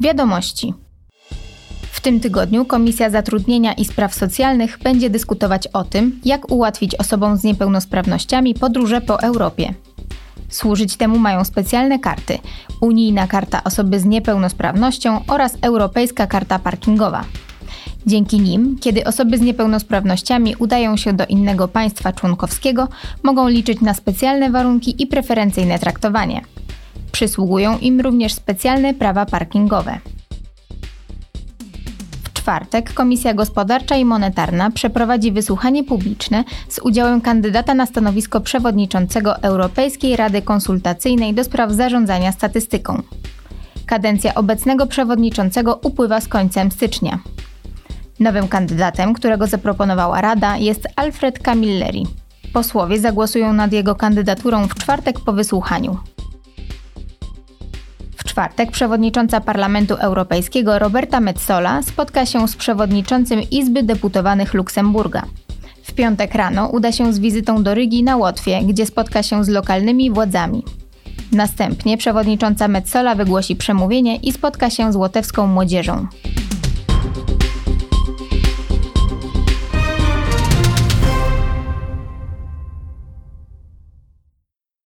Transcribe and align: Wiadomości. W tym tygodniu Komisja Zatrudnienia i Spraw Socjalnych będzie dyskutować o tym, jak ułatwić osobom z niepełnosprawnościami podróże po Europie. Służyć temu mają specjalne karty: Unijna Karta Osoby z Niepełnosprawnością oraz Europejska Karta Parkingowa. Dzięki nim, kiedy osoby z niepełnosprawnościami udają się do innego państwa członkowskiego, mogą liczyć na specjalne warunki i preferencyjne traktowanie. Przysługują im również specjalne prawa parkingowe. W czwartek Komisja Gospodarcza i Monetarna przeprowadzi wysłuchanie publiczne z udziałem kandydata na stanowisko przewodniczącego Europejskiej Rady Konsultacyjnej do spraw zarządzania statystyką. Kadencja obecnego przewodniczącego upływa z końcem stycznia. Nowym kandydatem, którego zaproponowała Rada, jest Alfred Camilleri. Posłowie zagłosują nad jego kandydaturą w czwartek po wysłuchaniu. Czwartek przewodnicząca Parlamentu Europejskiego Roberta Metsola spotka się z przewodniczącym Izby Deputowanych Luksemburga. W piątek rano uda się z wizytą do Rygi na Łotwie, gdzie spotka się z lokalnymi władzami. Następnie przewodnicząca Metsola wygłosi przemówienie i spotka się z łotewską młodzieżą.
Wiadomości. 0.00 0.74
W 1.92 2.00
tym 2.00 2.20
tygodniu 2.20 2.64
Komisja 2.64 3.10
Zatrudnienia 3.10 3.72
i 3.72 3.84
Spraw 3.84 4.14
Socjalnych 4.14 4.78
będzie 4.78 5.10
dyskutować 5.10 5.66
o 5.66 5.84
tym, 5.84 6.20
jak 6.24 6.52
ułatwić 6.52 6.94
osobom 6.94 7.36
z 7.36 7.44
niepełnosprawnościami 7.44 8.54
podróże 8.54 9.00
po 9.00 9.20
Europie. 9.20 9.74
Służyć 10.48 10.96
temu 10.96 11.18
mają 11.18 11.44
specjalne 11.44 11.98
karty: 11.98 12.38
Unijna 12.80 13.26
Karta 13.26 13.64
Osoby 13.64 14.00
z 14.00 14.04
Niepełnosprawnością 14.04 15.20
oraz 15.28 15.56
Europejska 15.62 16.26
Karta 16.26 16.58
Parkingowa. 16.58 17.24
Dzięki 18.06 18.40
nim, 18.40 18.76
kiedy 18.80 19.04
osoby 19.04 19.38
z 19.38 19.40
niepełnosprawnościami 19.40 20.56
udają 20.58 20.96
się 20.96 21.12
do 21.12 21.26
innego 21.26 21.68
państwa 21.68 22.12
członkowskiego, 22.12 22.88
mogą 23.22 23.48
liczyć 23.48 23.80
na 23.80 23.94
specjalne 23.94 24.50
warunki 24.50 25.02
i 25.02 25.06
preferencyjne 25.06 25.78
traktowanie. 25.78 26.40
Przysługują 27.12 27.78
im 27.78 28.00
również 28.00 28.32
specjalne 28.32 28.94
prawa 28.94 29.26
parkingowe. 29.26 29.98
W 32.24 32.32
czwartek 32.32 32.92
Komisja 32.92 33.34
Gospodarcza 33.34 33.96
i 33.96 34.04
Monetarna 34.04 34.70
przeprowadzi 34.70 35.32
wysłuchanie 35.32 35.84
publiczne 35.84 36.44
z 36.68 36.78
udziałem 36.78 37.20
kandydata 37.20 37.74
na 37.74 37.86
stanowisko 37.86 38.40
przewodniczącego 38.40 39.42
Europejskiej 39.42 40.16
Rady 40.16 40.42
Konsultacyjnej 40.42 41.34
do 41.34 41.44
spraw 41.44 41.72
zarządzania 41.72 42.32
statystyką. 42.32 43.02
Kadencja 43.86 44.34
obecnego 44.34 44.86
przewodniczącego 44.86 45.80
upływa 45.82 46.20
z 46.20 46.28
końcem 46.28 46.70
stycznia. 46.70 47.18
Nowym 48.20 48.48
kandydatem, 48.48 49.14
którego 49.14 49.46
zaproponowała 49.46 50.20
Rada, 50.20 50.56
jest 50.56 50.88
Alfred 50.96 51.38
Camilleri. 51.38 52.06
Posłowie 52.52 53.00
zagłosują 53.00 53.52
nad 53.52 53.72
jego 53.72 53.94
kandydaturą 53.94 54.68
w 54.68 54.74
czwartek 54.74 55.20
po 55.20 55.32
wysłuchaniu. 55.32 55.98
Czwartek 58.38 58.70
przewodnicząca 58.70 59.40
Parlamentu 59.40 59.94
Europejskiego 59.94 60.78
Roberta 60.78 61.20
Metsola 61.20 61.82
spotka 61.82 62.26
się 62.26 62.48
z 62.48 62.56
przewodniczącym 62.56 63.40
Izby 63.50 63.82
Deputowanych 63.82 64.54
Luksemburga. 64.54 65.22
W 65.82 65.92
piątek 65.92 66.34
rano 66.34 66.68
uda 66.68 66.92
się 66.92 67.12
z 67.12 67.18
wizytą 67.18 67.62
do 67.62 67.74
Rygi 67.74 68.02
na 68.02 68.16
Łotwie, 68.16 68.60
gdzie 68.64 68.86
spotka 68.86 69.22
się 69.22 69.44
z 69.44 69.48
lokalnymi 69.48 70.10
władzami. 70.10 70.62
Następnie 71.32 71.96
przewodnicząca 71.96 72.68
Metsola 72.68 73.14
wygłosi 73.14 73.56
przemówienie 73.56 74.16
i 74.16 74.32
spotka 74.32 74.70
się 74.70 74.92
z 74.92 74.96
łotewską 74.96 75.46
młodzieżą. 75.46 76.06